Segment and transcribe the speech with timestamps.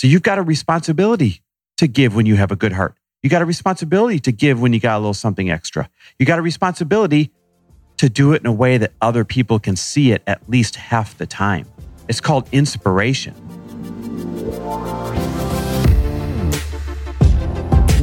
[0.00, 1.42] So you've got a responsibility
[1.76, 2.94] to give when you have a good heart.
[3.22, 5.90] You got a responsibility to give when you got a little something extra.
[6.18, 7.32] You got a responsibility
[7.98, 11.18] to do it in a way that other people can see it at least half
[11.18, 11.66] the time.
[12.08, 13.34] It's called inspiration.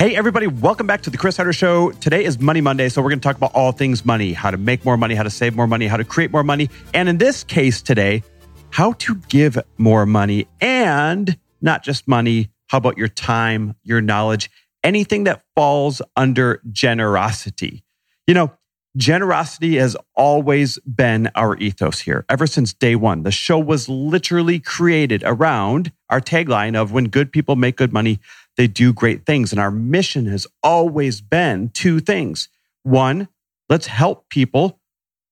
[0.00, 1.90] Hey, everybody, welcome back to the Chris Harder Show.
[1.90, 4.56] Today is Money Monday, so we're going to talk about all things money how to
[4.56, 6.70] make more money, how to save more money, how to create more money.
[6.94, 8.22] And in this case today,
[8.70, 12.48] how to give more money and not just money.
[12.68, 14.50] How about your time, your knowledge,
[14.82, 17.84] anything that falls under generosity?
[18.26, 18.52] You know,
[18.96, 23.22] generosity has always been our ethos here ever since day one.
[23.22, 28.18] The show was literally created around our tagline of when good people make good money,
[28.56, 29.52] they do great things.
[29.52, 32.48] And our mission has always been two things.
[32.82, 33.28] One,
[33.68, 34.80] let's help people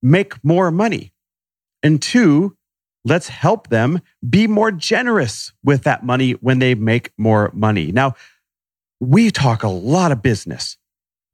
[0.03, 1.13] make more money.
[1.83, 2.57] And two,
[3.05, 7.93] let's help them be more generous with that money when they make more money.
[7.93, 8.15] Now,
[9.01, 10.77] we talk a lot of business.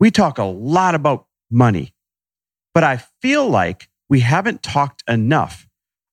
[0.00, 1.94] We talk a lot about money,
[2.74, 5.66] but I feel like we haven't talked enough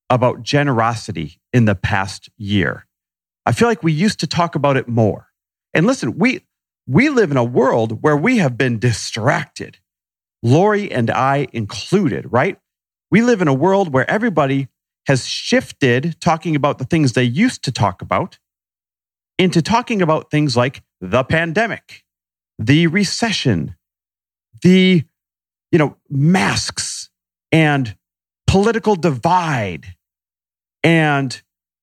[0.09, 2.85] about generosity in the past year.
[3.45, 5.30] I feel like we used to talk about it more.
[5.73, 6.45] And listen, we,
[6.88, 9.80] we live in a world where we have been distracted,
[10.44, 12.57] Lori and I included, right?
[13.09, 14.68] We live in a world where everybody
[15.07, 18.40] has shifted talking about the things they used to talk about
[19.38, 22.03] into talking about things like the pandemic,
[22.59, 23.75] the recession,
[24.62, 25.03] the
[25.72, 27.09] you know masks
[27.51, 27.97] and
[28.45, 29.95] political divide
[30.84, 31.41] and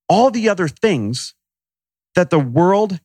[0.08, 1.34] all the other things
[2.14, 3.00] that the world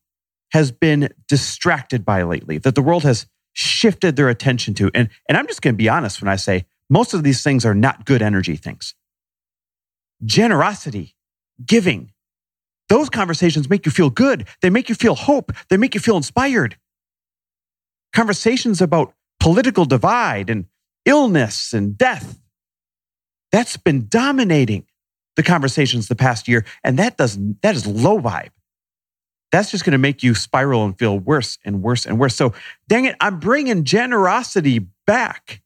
[0.53, 4.89] has been distracted by lately, that the world has shifted their attention to.
[4.93, 7.65] And, and I'm just going to be honest when I say most of these things
[7.65, 8.93] are not good energy things.
[10.23, 11.15] Generosity,
[11.65, 12.11] giving,
[12.87, 14.47] those conversations make you feel good.
[14.61, 15.51] They make you feel hope.
[15.69, 16.77] They make you feel inspired.
[18.13, 20.65] Conversations about political divide and
[21.05, 22.39] illness and death.
[23.51, 24.85] That's been dominating
[25.35, 26.63] the conversations the past year.
[26.83, 28.49] And that doesn't, that is low vibe
[29.53, 32.35] that's just going to make you spiral and feel worse and worse and worse.
[32.35, 32.53] So,
[32.87, 35.61] dang it, I'm bringing generosity back.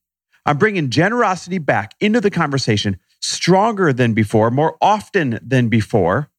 [0.46, 6.30] I'm bringing generosity back into the conversation stronger than before, more often than before,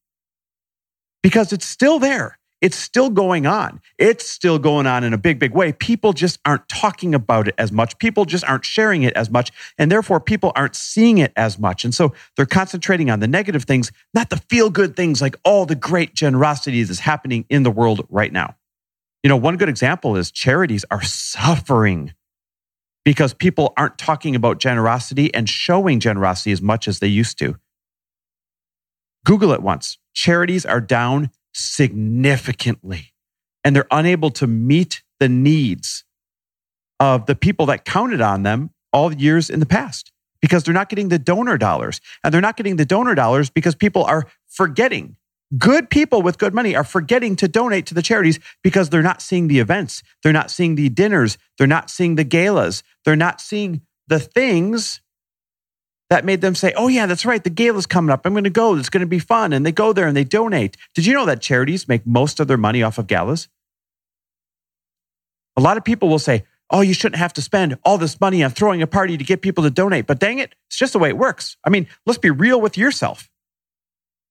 [1.22, 2.38] because it's still there.
[2.60, 3.80] It's still going on.
[3.98, 5.72] It's still going on in a big, big way.
[5.72, 7.98] People just aren't talking about it as much.
[7.98, 9.52] People just aren't sharing it as much.
[9.78, 11.84] And therefore, people aren't seeing it as much.
[11.84, 15.66] And so they're concentrating on the negative things, not the feel good things like all
[15.66, 18.56] the great generosity that's happening in the world right now.
[19.22, 22.12] You know, one good example is charities are suffering
[23.04, 27.56] because people aren't talking about generosity and showing generosity as much as they used to.
[29.24, 29.98] Google it once.
[30.12, 33.12] Charities are down significantly.
[33.64, 36.04] And they're unable to meet the needs
[37.00, 40.88] of the people that counted on them all years in the past because they're not
[40.88, 42.00] getting the donor dollars.
[42.22, 45.16] And they're not getting the donor dollars because people are forgetting.
[45.56, 49.22] Good people with good money are forgetting to donate to the charities because they're not
[49.22, 50.02] seeing the events.
[50.22, 51.38] They're not seeing the dinners.
[51.56, 52.82] They're not seeing the galas.
[53.04, 55.00] They're not seeing the things
[56.10, 57.42] that made them say, oh, yeah, that's right.
[57.42, 58.22] The gala's coming up.
[58.24, 58.74] I'm going to go.
[58.76, 59.52] It's going to be fun.
[59.52, 60.76] And they go there and they donate.
[60.94, 63.48] Did you know that charities make most of their money off of galas?
[65.56, 68.42] A lot of people will say, oh, you shouldn't have to spend all this money
[68.42, 70.06] on throwing a party to get people to donate.
[70.06, 71.56] But dang it, it's just the way it works.
[71.64, 73.30] I mean, let's be real with yourself.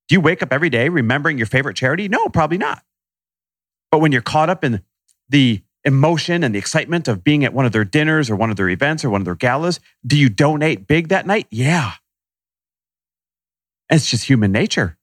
[0.07, 2.07] Do you wake up every day remembering your favorite charity?
[2.07, 2.83] No, probably not.
[3.91, 4.81] But when you're caught up in
[5.29, 8.57] the emotion and the excitement of being at one of their dinners or one of
[8.57, 9.80] their events or one of their galas?
[10.06, 11.48] Do you donate big that night?
[11.50, 11.94] Yeah.
[13.89, 14.98] it's just human nature.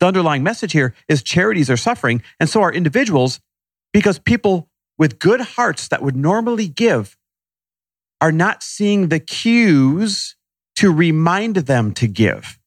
[0.00, 3.40] The underlying message here is charities are suffering, and so are individuals
[3.92, 4.68] because people
[4.98, 7.16] with good hearts that would normally give
[8.20, 10.36] are not seeing the cues
[10.76, 12.58] to remind them to give.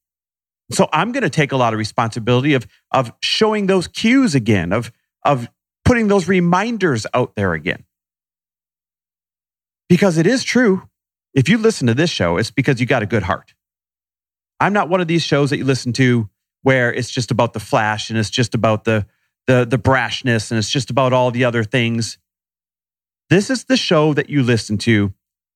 [0.72, 4.72] So I'm going to take a lot of responsibility of, of showing those cues again,
[4.72, 4.92] of,
[5.24, 5.50] of
[5.90, 7.84] putting those reminders out there again.
[9.88, 10.88] Because it is true.
[11.34, 13.56] If you listen to this show, it's because you got a good heart.
[14.60, 16.30] I'm not one of these shows that you listen to
[16.62, 19.08] where it's just about the flash and it's just about the,
[19.48, 22.20] the, the brashness and it's just about all the other things.
[23.32, 25.12] This is the show that you listen to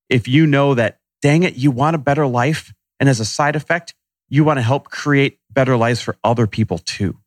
[0.10, 2.74] if you know that, dang it, you want a better life.
[3.00, 3.94] And as a side effect,
[4.30, 7.20] you want to help create better lives for other people too.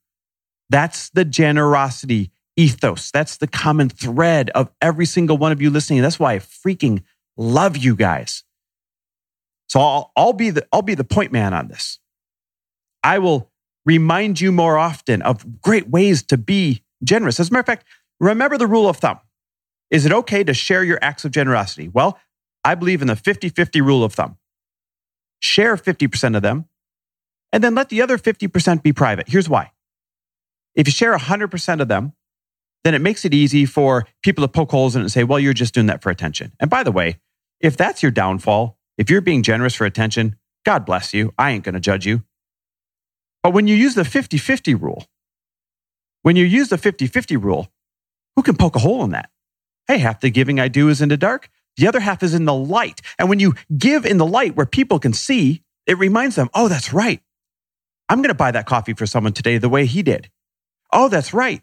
[0.71, 3.11] That's the generosity ethos.
[3.11, 6.03] That's the common thread of every single one of you listening.
[6.03, 7.03] That's why I freaking
[7.37, 8.45] love you guys.
[9.69, 11.99] So I'll, I'll be the, I'll be the point man on this.
[13.03, 13.51] I will
[13.85, 17.39] remind you more often of great ways to be generous.
[17.39, 17.87] As a matter of fact,
[18.21, 19.21] remember the rule of thumb.
[19.91, 21.89] Is it okay to share your acts of generosity?
[21.89, 22.19] Well,
[22.65, 24.39] I believe in the 50 50 rule of thumb.
[25.39, 26.67] Share 50% of them
[27.53, 29.29] and then let the other 50% be private.
[29.29, 29.71] Here's why.
[30.75, 32.13] If you share 100% of them,
[32.87, 35.41] then it makes it easy for people to poke holes in it and say, well,
[35.41, 36.53] you're just doing that for attention.
[36.61, 37.19] And by the way,
[37.61, 41.35] if that's your downfall, if you're being generous for attention, God bless you.
[41.37, 42.23] I ain't going to judge you.
[43.43, 45.05] But when you use the 50 50 rule,
[46.23, 47.73] when you use the 50 50 rule,
[48.37, 49.31] who can poke a hole in that?
[49.89, 52.45] Hey, half the giving I do is in the dark, the other half is in
[52.45, 53.01] the light.
[53.19, 56.69] And when you give in the light where people can see, it reminds them, oh,
[56.69, 57.21] that's right.
[58.09, 60.31] I'm going to buy that coffee for someone today the way he did.
[60.93, 61.63] Oh, that's right.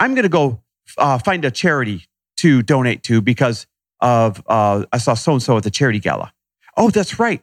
[0.00, 0.62] I'm going to go
[0.98, 2.06] uh, find a charity
[2.38, 3.66] to donate to because
[4.00, 6.32] of uh, I saw so and so at the charity gala.
[6.76, 7.42] Oh, that's right.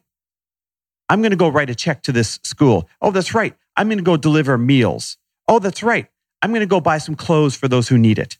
[1.09, 2.87] I'm going to go write a check to this school.
[3.01, 3.55] Oh, that's right.
[3.75, 5.17] I'm going to go deliver meals.
[5.47, 6.07] Oh, that's right.
[6.41, 8.37] I'm going to go buy some clothes for those who need it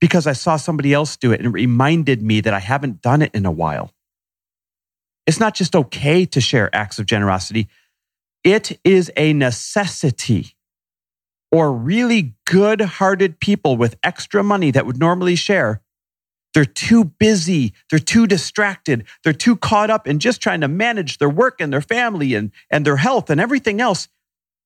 [0.00, 3.22] because I saw somebody else do it and it reminded me that I haven't done
[3.22, 3.92] it in a while.
[5.26, 7.68] It's not just okay to share acts of generosity,
[8.42, 10.54] it is a necessity.
[11.54, 15.82] Or really good hearted people with extra money that would normally share,
[16.52, 21.18] they're too busy, they're too distracted, they're too caught up in just trying to manage
[21.18, 24.08] their work and their family and, and their health and everything else.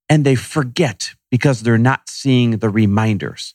[0.09, 3.55] And they forget because they're not seeing the reminders.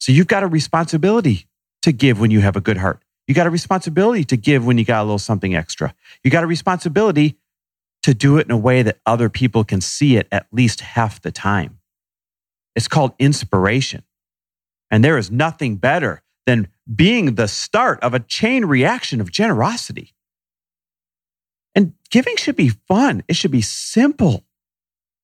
[0.00, 1.46] So you've got a responsibility
[1.80, 3.00] to give when you have a good heart.
[3.26, 5.94] You got a responsibility to give when you got a little something extra.
[6.22, 7.38] You got a responsibility
[8.04, 11.22] to do it in a way that other people can see it at least half
[11.22, 11.78] the time.
[12.76, 14.02] It's called inspiration.
[14.90, 20.12] And there is nothing better than being the start of a chain reaction of generosity.
[21.74, 23.22] And giving should be fun.
[23.26, 24.44] It should be simple.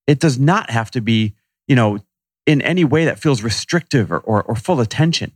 [0.06, 1.34] It does not have to be,
[1.68, 1.98] you know,
[2.46, 5.32] in any way that feels restrictive or, or, or full of tension.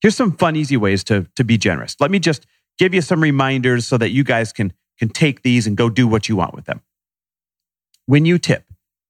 [0.00, 1.94] Here's some fun, easy ways to, to be generous.
[2.00, 2.44] Let me just
[2.76, 6.06] give you some reminders so that you guys can can take these and go do
[6.06, 6.80] what you want with them.
[8.06, 8.64] When you tip,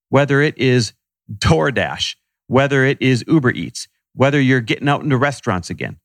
[0.08, 0.92] whether it is
[1.32, 2.16] DoorDash,
[2.46, 5.98] whether it is Uber Eats, whether you're getting out into restaurants again,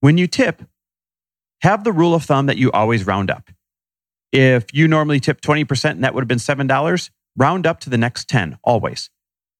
[0.00, 0.62] when you tip,
[1.62, 3.50] have the rule of thumb that you always round up.
[4.32, 7.98] If you normally tip 20% and that would have been $7, round up to the
[7.98, 9.10] next 10 always.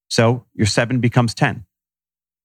[0.08, 1.64] So your 7 becomes 10.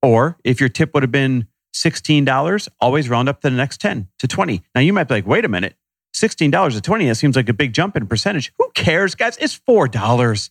[0.02, 4.08] Or if your tip would have been $16, always round up to the next 10
[4.20, 4.64] to 20.
[4.74, 5.76] Now you might be like, wait a minute,
[6.14, 8.52] $16 to 20 that seems like a big jump in percentage.
[8.58, 9.38] Who cares, guys?
[9.38, 10.50] It's $4.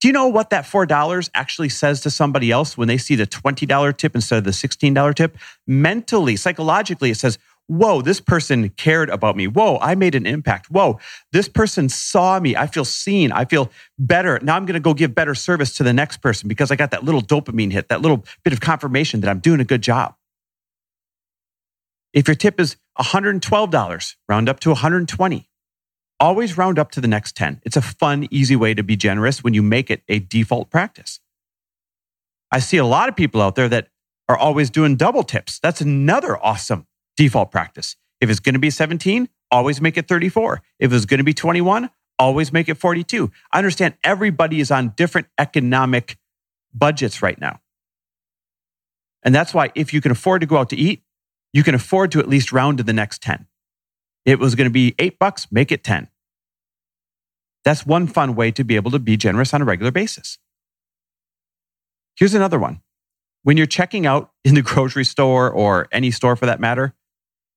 [0.00, 3.26] Do you know what that $4 actually says to somebody else when they see the
[3.26, 5.38] $20 tip instead of the $16 tip?
[5.66, 9.46] Mentally, psychologically, it says, Whoa, this person cared about me.
[9.46, 10.70] Whoa, I made an impact.
[10.70, 10.98] Whoa,
[11.30, 12.56] this person saw me.
[12.56, 13.30] I feel seen.
[13.30, 14.40] I feel better.
[14.42, 16.90] Now I'm going to go give better service to the next person because I got
[16.90, 20.16] that little dopamine hit, that little bit of confirmation that I'm doing a good job.
[22.12, 25.48] If your tip is $112, round up to 120.
[26.20, 27.62] Always round up to the next 10.
[27.64, 31.20] It's a fun, easy way to be generous when you make it a default practice.
[32.50, 33.88] I see a lot of people out there that
[34.28, 35.58] are always doing double tips.
[35.58, 37.96] That's another awesome default practice.
[38.20, 40.62] If it's going to be 17, always make it 34.
[40.78, 43.32] If it's going to be 21, always make it 42.
[43.50, 46.18] I understand everybody is on different economic
[46.72, 47.60] budgets right now.
[49.24, 51.02] And that's why if you can afford to go out to eat,
[51.52, 53.46] you can afford to at least round to the next 10.
[54.24, 56.08] It was going to be eight bucks, make it 10.
[57.64, 60.38] That's one fun way to be able to be generous on a regular basis.
[62.16, 62.80] Here's another one.
[63.42, 66.94] When you're checking out in the grocery store or any store for that matter,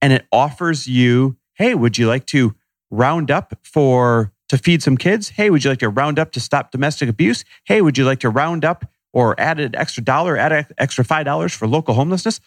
[0.01, 2.55] and it offers you, hey, would you like to
[2.91, 5.29] round up for to feed some kids?
[5.29, 7.43] Hey, would you like to round up to stop domestic abuse?
[7.63, 11.03] Hey, would you like to round up or add an extra dollar, add an extra
[11.03, 12.39] $5 for local homelessness?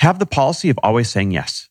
[0.00, 1.68] Have the policy of always saying yes.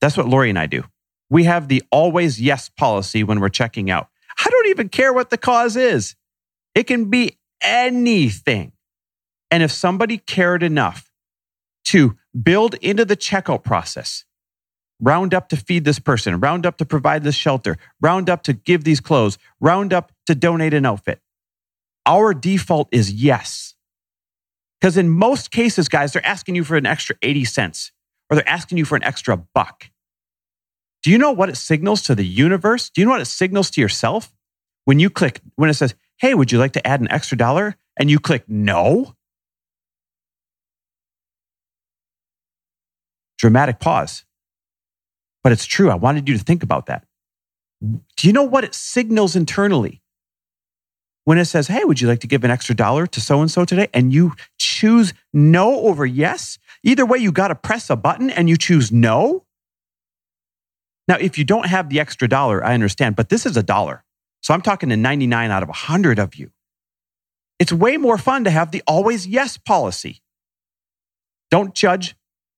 [0.00, 0.84] That's what Lori and I do.
[1.30, 4.08] we have the always yes policy when we're checking out.
[4.38, 6.14] I don't even care what the cause is.
[6.74, 8.72] It can be anything.
[9.50, 11.10] And if somebody cared enough
[11.86, 14.24] to build into the checkout process,
[15.00, 18.52] round up to feed this person, round up to provide this shelter, round up to
[18.52, 21.20] give these clothes, round up to donate an outfit,
[22.04, 23.74] our default is yes.
[24.82, 27.92] Because in most cases, guys, they're asking you for an extra 80 cents
[28.28, 29.88] or they're asking you for an extra buck.
[31.04, 32.90] Do you know what it signals to the universe?
[32.90, 34.32] Do you know what it signals to yourself?
[34.84, 37.76] When you click, when it says, hey, would you like to add an extra dollar?
[37.96, 39.14] And you click no.
[43.38, 44.24] Dramatic pause.
[45.44, 45.90] But it's true.
[45.90, 47.04] I wanted you to think about that.
[47.80, 50.01] Do you know what it signals internally?
[51.24, 53.50] When it says, hey, would you like to give an extra dollar to so and
[53.50, 53.88] so today?
[53.94, 56.58] And you choose no over yes.
[56.82, 59.44] Either way, you got to press a button and you choose no.
[61.06, 64.04] Now, if you don't have the extra dollar, I understand, but this is a dollar.
[64.40, 66.50] So I'm talking to 99 out of 100 of you.
[67.58, 70.20] It's way more fun to have the always yes policy.
[71.50, 72.16] Don't judge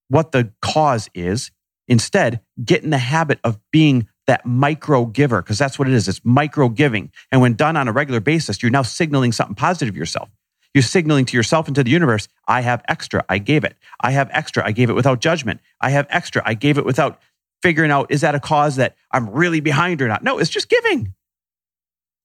[0.09, 1.51] what the cause is.
[1.87, 6.09] Instead, get in the habit of being that micro giver, because that's what it is.
[6.09, 7.13] It's micro giving.
[7.31, 10.31] And when done on a regular basis, you're now signaling something positive to yourself.
[10.73, 13.25] You're signaling to yourself and to the universe, I have extra.
[13.29, 13.77] I gave it.
[14.01, 14.67] I have extra.
[14.67, 15.61] I gave it without judgment.
[15.81, 16.43] I have extra.
[16.45, 17.21] I gave it without
[17.63, 20.25] figuring out, is that a cause that I'm really behind or not?
[20.25, 21.15] No, it's just giving.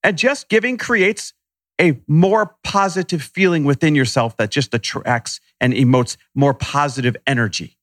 [0.04, 1.34] And just giving creates
[1.80, 7.78] a more positive feeling within yourself that just attracts and emotes more positive energy.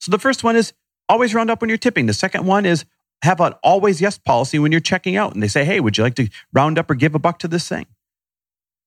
[0.00, 0.72] So the first one is
[1.08, 2.06] always round up when you're tipping.
[2.06, 2.84] The second one is
[3.22, 6.04] have an always yes policy when you're checking out and they say, hey, would you
[6.04, 7.86] like to round up or give a buck to this thing?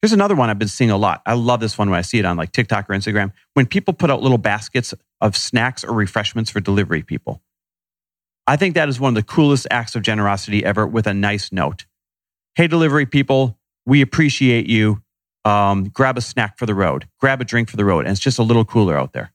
[0.02, 1.22] Here's another one I've been seeing a lot.
[1.26, 3.32] I love this one when I see it on like TikTok or Instagram.
[3.54, 7.42] When people put out little baskets of snacks or refreshments for delivery people.
[8.46, 11.52] I think that is one of the coolest acts of generosity ever with a nice
[11.52, 11.86] note.
[12.54, 15.02] Hey, delivery people, we appreciate you.
[15.44, 18.06] Um, grab a snack for the road, grab a drink for the road.
[18.06, 19.32] And it's just a little cooler out there.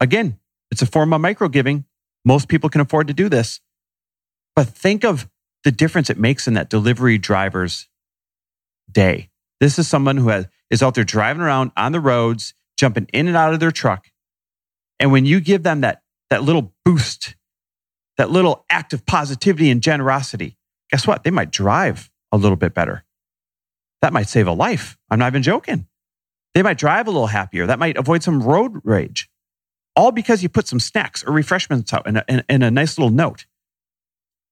[0.00, 0.38] Again,
[0.70, 1.84] it's a form of micro giving.
[2.24, 3.60] Most people can afford to do this.
[4.54, 5.28] But think of
[5.64, 7.88] the difference it makes in that delivery driver's
[8.90, 9.30] day.
[9.60, 13.28] This is someone who has, is out there driving around on the roads, jumping in
[13.28, 14.06] and out of their truck.
[14.98, 17.36] And when you give them that, that little boost,
[18.16, 20.56] that little act of positivity and generosity,
[20.90, 21.24] guess what?
[21.24, 23.04] They might drive a little bit better.
[24.02, 24.96] That might save a life.
[25.10, 25.86] I'm not even joking.
[26.54, 27.66] They might drive a little happier.
[27.66, 29.28] That might avoid some road rage.
[29.96, 33.46] All because you put some snacks or refreshments out and a, a nice little note.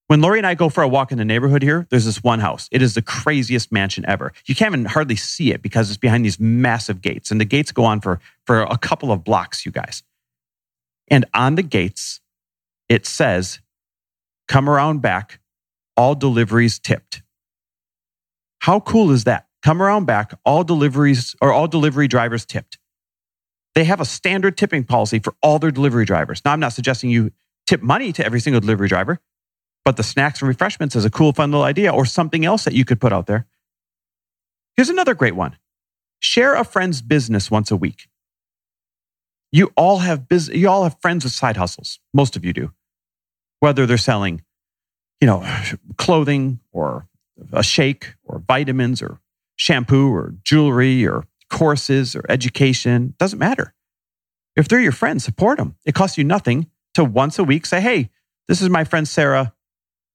[0.06, 2.40] When Lori and I go for a walk in the neighborhood here, there's this one
[2.40, 2.68] house.
[2.70, 4.32] It is the craziest mansion ever.
[4.46, 7.30] You can't even hardly see it because it's behind these massive gates.
[7.30, 10.02] And the gates go on for, for a couple of blocks, you guys.
[11.08, 12.20] And on the gates,
[12.88, 13.60] it says,
[14.46, 15.40] come around back,
[15.96, 17.22] all deliveries tipped.
[18.60, 19.46] How cool is that?
[19.62, 22.78] Come around back, all deliveries or all delivery drivers tipped.
[23.74, 26.42] They have a standard tipping policy for all their delivery drivers.
[26.44, 27.32] Now, I'm not suggesting you
[27.66, 29.20] tip money to every single delivery driver,
[29.84, 32.74] but the snacks and refreshments is a cool, fun little idea or something else that
[32.74, 33.46] you could put out there.
[34.76, 35.56] Here's another great one
[36.20, 38.08] share a friend's business once a week.
[39.52, 42.00] You all have biz- you all have friends with side hustles.
[42.12, 42.72] Most of you do.
[43.60, 44.42] Whether they're selling,
[45.20, 45.46] you know,
[45.96, 47.08] clothing or
[47.52, 49.20] a shake or vitamins or
[49.56, 53.72] shampoo or jewelry or courses or education, doesn't matter.
[54.56, 55.76] If they're your friends, support them.
[55.84, 58.10] It costs you nothing to once a week say, "Hey,
[58.48, 59.54] this is my friend Sarah.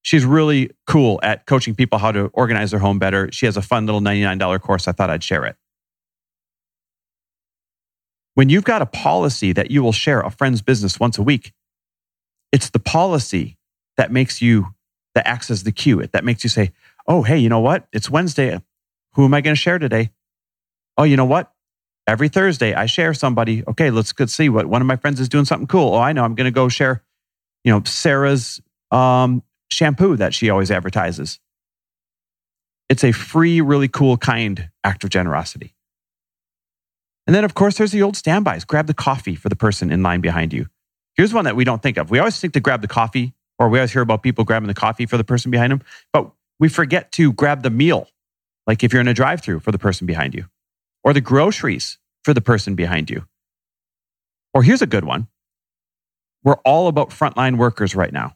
[0.02, 3.30] She's really cool at coaching people how to organize their home better.
[3.32, 4.88] She has a fun little $99 course.
[4.88, 5.56] I thought I'd share it.
[8.36, 11.54] When you've got a policy that you will share a friend's business once a week,
[12.52, 13.58] it's the policy
[13.98, 14.74] that makes you,
[15.16, 16.72] that acts as the cue, It that makes you say,
[17.08, 17.88] oh, hey, you know what?
[17.92, 18.62] It's Wednesday.
[19.14, 20.12] Who am I going to share today?
[21.00, 21.52] Oh, you know what?
[22.06, 23.64] Every Thursday, I share somebody.
[23.68, 25.96] Okay, let's go see what one of my friends is doing something cool.
[25.96, 26.26] Oh, I know.
[26.26, 27.04] I'm going to go share,
[27.64, 29.42] you know, Sarah's um,
[29.72, 31.40] shampoo that she always advertises.
[32.90, 35.74] It's a free, really cool, kind act of generosity.
[37.26, 38.66] And then, of course, there's the old standbys.
[38.66, 40.68] Grab the coffee for the person in line behind you.
[41.16, 42.10] Here's one that we don't think of.
[42.10, 44.74] We always think to grab the coffee, or we always hear about people grabbing the
[44.74, 48.10] coffee for the person behind them, but we forget to grab the meal,
[48.68, 50.46] like if you're in a drive through for the person behind you,
[51.04, 53.26] or the groceries for the person behind you.
[54.54, 55.28] Or here's a good one.
[56.44, 58.36] We're all about frontline workers right now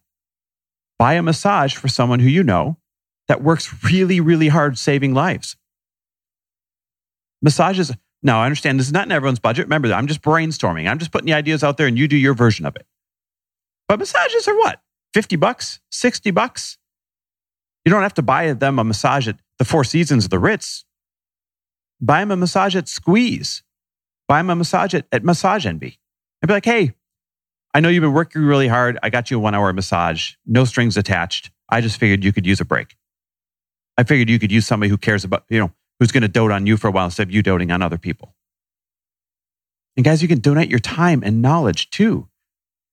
[1.04, 2.78] buy a massage for someone who you know
[3.28, 5.58] that works really, really hard saving lives.
[7.42, 7.92] Massages,
[8.22, 9.66] now I understand this is not in everyone's budget.
[9.66, 10.90] Remember that I'm just brainstorming.
[10.90, 12.86] I'm just putting the ideas out there and you do your version of it.
[13.90, 14.80] But massages are what?
[15.14, 16.78] 50 bucks, 60 bucks.
[17.84, 20.86] You don't have to buy them a massage at the Four Seasons the Ritz.
[22.02, 23.64] Buy him a massage at Squeeze.
[24.28, 26.00] Buy him a massage at, at Massage Envy.
[26.42, 26.94] And be like, hey,
[27.74, 29.00] I know you've been working really hard.
[29.02, 31.52] I got you a one hour massage, no strings attached.
[31.70, 32.96] I just figured you could use a break.
[33.98, 36.52] I figured you could use somebody who cares about, you know, who's going to dote
[36.52, 38.36] on you for a while instead of you doting on other people.
[39.96, 42.28] And guys, you can donate your time and knowledge too.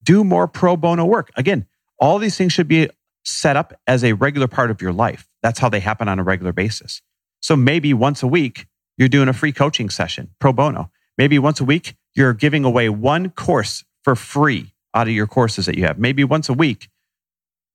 [0.03, 1.31] Do more pro bono work.
[1.35, 1.65] Again,
[1.99, 2.89] all these things should be
[3.23, 5.27] set up as a regular part of your life.
[5.43, 7.01] That's how they happen on a regular basis.
[7.41, 8.67] So maybe once a week,
[9.01, 10.91] you're doing a free coaching session pro bono.
[11.17, 15.65] Maybe once a week, you're giving away one course for free out of your courses
[15.65, 15.97] that you have.
[15.97, 16.87] Maybe once a week,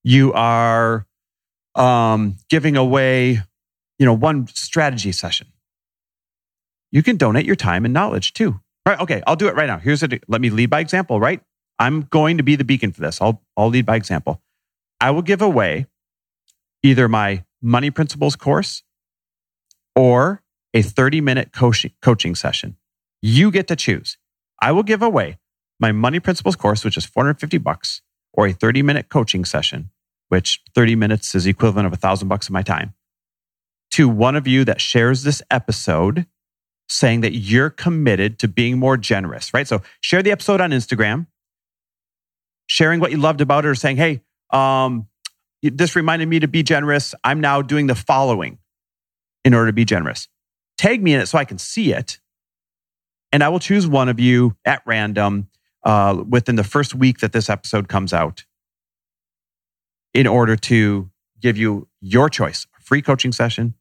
[0.04, 1.04] you are
[1.74, 3.40] um, giving away,
[3.98, 5.48] you know, one strategy session.
[6.92, 8.60] You can donate your time and knowledge too.
[8.86, 9.00] Right?
[9.00, 9.78] Okay, I'll do it right now.
[9.78, 11.18] Here's a let me lead by example.
[11.18, 11.40] Right?
[11.80, 13.20] I'm going to be the beacon for this.
[13.20, 14.40] I'll I'll lead by example.
[15.00, 15.86] I will give away
[16.84, 18.84] either my money principles course
[19.96, 20.40] or
[20.76, 22.76] a 30 minute coaching, session.
[23.22, 24.18] You get to choose.
[24.60, 25.38] I will give away
[25.80, 28.02] my money principles course, which is 450 bucks,
[28.34, 29.90] or a 30 minute coaching session,
[30.28, 32.92] which 30 minutes is equivalent of a thousand bucks of my time,
[33.92, 36.26] to one of you that shares this episode
[36.90, 39.66] saying that you're committed to being more generous, right?
[39.66, 41.26] So share the episode on Instagram,
[42.66, 45.08] sharing what you loved about it, or saying, hey, um,
[45.62, 47.14] this reminded me to be generous.
[47.24, 48.58] I'm now doing the following
[49.42, 50.28] in order to be generous.
[50.78, 52.18] Tag me in it so I can see it.
[53.32, 55.48] And I will choose one of you at random
[55.84, 58.44] uh, within the first week that this episode comes out
[60.14, 63.74] in order to give you your choice a free coaching session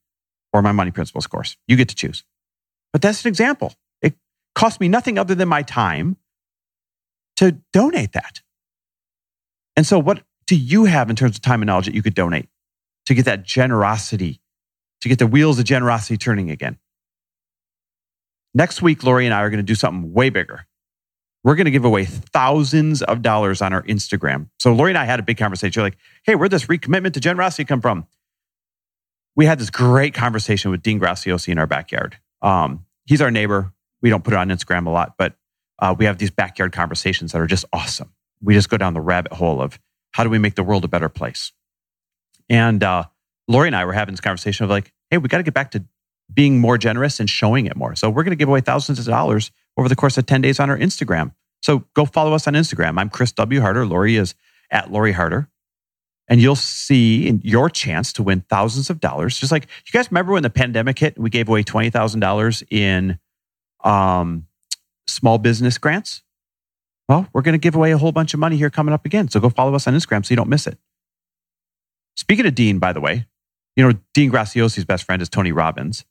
[0.54, 1.58] or my money principles course.
[1.68, 2.24] You get to choose.
[2.92, 3.74] But that's an example.
[4.02, 4.16] It
[4.54, 6.18] cost me nothing other than my time
[7.38, 8.42] to donate that.
[9.76, 12.16] And so, what do you have in terms of time and knowledge that you could
[12.16, 12.48] donate
[13.06, 14.40] to get that generosity,
[15.02, 16.78] to get the wheels of generosity turning again?
[18.56, 20.66] Next week, Lori and I are going to do something way bigger.
[21.44, 24.50] We're going to give away thousands of dollars on our Instagram.
[24.60, 25.74] So Lori and I had a big conversation.
[25.76, 28.08] You're like, hey, where'd this recommitment to generosity come from?
[29.36, 32.18] We had this great conversation with Dean Graciosi in our backyard.
[32.42, 33.74] Um, he's our neighbor.
[34.02, 35.36] We don't put it on Instagram a lot, but
[35.78, 38.14] uh, we have these backyard conversations that are just awesome.
[38.42, 39.78] We just go down the rabbit hole of
[40.12, 41.52] how do we make the world a better place?
[42.50, 43.04] And uh,
[43.50, 45.72] Lori and I were having this conversation of like, hey, we got to get back
[45.72, 45.84] to
[46.34, 47.96] being more generous and showing it more.
[47.96, 50.60] So we're going to give away thousands of dollars over the course of 10 days
[50.60, 51.34] on our Instagram.
[51.62, 53.00] So go follow us on Instagram.
[53.00, 53.62] I'm Chris W.
[53.62, 53.86] Harder.
[53.86, 54.36] Lori is
[54.72, 55.50] at Lori Harder.
[56.28, 59.40] And you'll see your chance to win thousands of dollars.
[59.40, 63.20] Just like you guys remember when the pandemic hit, and we gave away $20,000 in
[63.84, 64.48] um,
[65.08, 66.24] small business grants?
[67.08, 69.30] Well, we're going to give away a whole bunch of money here coming up again.
[69.30, 70.80] So go follow us on Instagram so you don't miss it.
[72.16, 73.28] Speaking of Dean, by the way,
[73.76, 76.06] you know, Dean Graciosi's best friend is Tony Robbins.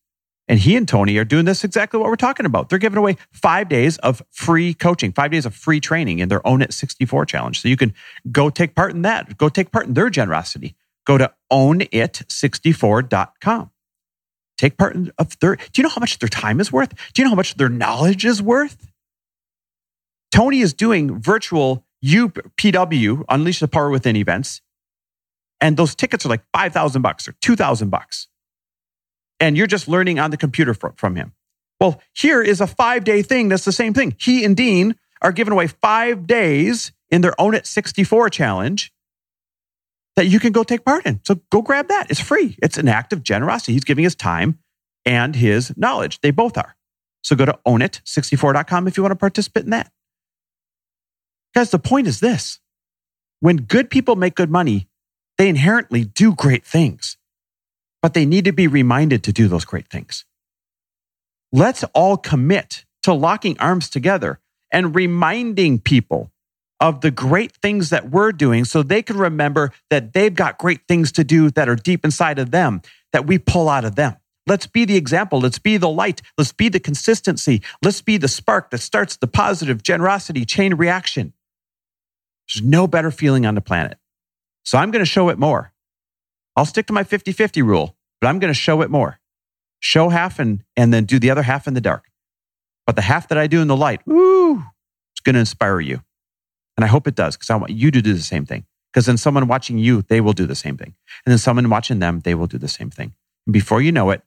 [0.46, 2.68] And he and Tony are doing this exactly what we're talking about.
[2.68, 6.46] They're giving away five days of free coaching, five days of free training in their
[6.46, 7.62] Own Your Future challenge.
[7.62, 7.94] So you can
[8.30, 10.74] go take part in that, go take part in their generosity.
[11.07, 13.70] Go to ownyourfuture.com.
[14.57, 16.94] Take part in of their, do you know how much their time is worth?
[17.12, 18.92] Do you know how much their knowledge is worth?
[20.30, 24.61] Tony is doing virtual UPW, Unleash the Power Within events.
[25.61, 28.26] And those tickets are like 5,000 bucks or 2,000 bucks
[29.40, 31.33] and you're just learning on the computer from him.
[31.81, 34.16] Well, here is a five day thing that's the same thing.
[34.18, 38.92] He and Dean are giving away five days in their Own Your Future challenge
[40.16, 41.20] that you can go take part in.
[41.25, 42.11] So go grab that.
[42.11, 42.57] It's free.
[42.62, 43.73] It's an act of generosity.
[43.73, 44.59] He's giving his time
[45.05, 46.20] and his knowledge.
[46.20, 46.77] They both are.
[47.23, 49.90] So go to ownyourfuture.com if you want to participate in that.
[51.55, 52.61] Guys, the point is this
[53.40, 54.88] when good people make good money,
[55.38, 57.16] they inherently do great things
[58.04, 60.26] but they need to be reminded to do those great things.
[61.52, 64.40] Let's all commit to locking arms together
[64.70, 66.30] and reminding people
[66.80, 70.82] of the great things that we're doing so they can remember that they've got great
[70.86, 72.82] things to do that are deep inside of them
[73.14, 74.14] that we pull out of them.
[74.46, 75.40] Let's be the example.
[75.40, 76.20] Let's be the light.
[76.36, 77.62] Let's be the consistency.
[77.82, 81.32] Let's be the spark that starts the positive generosity chain reaction.
[82.52, 83.96] There's no better feeling on the planet.
[84.62, 85.72] So I'm going to show it more.
[86.56, 89.20] I'll stick to my 50 50 rule, but I'm going to show it more.
[89.80, 92.04] Show half and, and then do the other half in the dark.
[92.86, 94.62] But the half that I do in the light, ooh,
[95.12, 96.02] it's going to inspire you.
[96.76, 98.64] And I hope it does because I want you to do the same thing.
[98.92, 100.94] Because then someone watching you, they will do the same thing.
[101.26, 103.14] And then someone watching them, they will do the same thing.
[103.46, 104.22] And before you know it,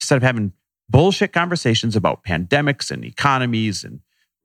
[0.00, 0.52] instead of having
[0.88, 4.00] bullshit conversations about pandemics and economies and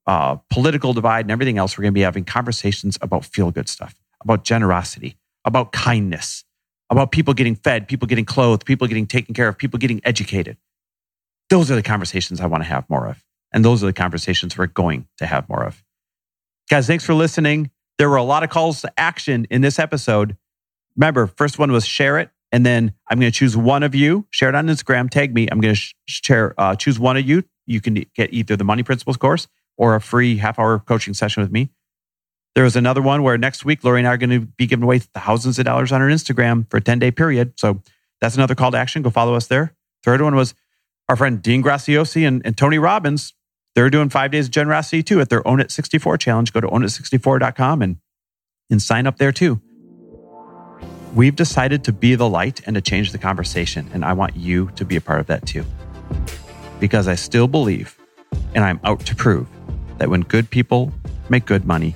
[0.07, 3.69] uh, political divide and everything else, we're going to be having conversations about feel good
[3.69, 6.43] stuff about generosity, about kindness,
[6.89, 10.57] about people getting fed, people getting clothed, people getting taken care of, people getting educated.
[11.49, 13.23] Those are the conversations I want to have more of.
[13.53, 15.83] And those are the conversations we're going to have more of.
[16.69, 17.71] Guys, thanks for listening.
[17.97, 20.37] There were a lot of calls to action in this episode.
[20.95, 22.29] Remember, first one was share it.
[22.51, 25.47] And then I'm going to choose one of you, share it on Instagram, tag me.
[25.51, 27.43] I'm going to share, uh, choose one of you.
[27.65, 29.47] You can get either the Money Principles course
[29.77, 31.69] or a free half hour coaching session with me.
[32.57, 34.81] There was another one where next week, Lori and I are going to be giving
[34.81, 37.53] away thousands of dollars on our Instagram for a 10 day period.
[37.55, 37.83] So
[38.19, 39.03] that's another call to action.
[39.03, 39.75] Go follow us there.
[40.03, 40.55] Third one was
[41.07, 43.35] our friend Dean Graciosi and, and Tony Robbins.
[43.75, 46.51] They're doing five days of generosity too at their Own Your Future challenge.
[46.51, 47.97] Go to ownyourfuture.com and,
[48.71, 49.61] and sign up there too.
[51.13, 53.87] We've decided to be the light and to change the conversation.
[53.93, 55.63] And I want you to be a part of that too.
[56.79, 57.95] Because I still believe,
[58.55, 59.47] and I'm out to prove,
[59.99, 60.91] that when good people
[61.29, 61.95] make good money,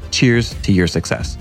[0.11, 1.37] cheers to your success.